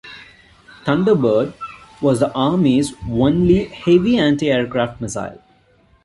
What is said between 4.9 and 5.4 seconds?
missile.